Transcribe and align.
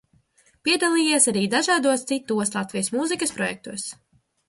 Piedalījies 0.67 1.29
arī 1.33 1.45
dažādos 1.55 2.07
citos 2.13 2.53
Latvijas 2.59 2.93
mūzikas 2.99 3.39
projektos. 3.41 3.91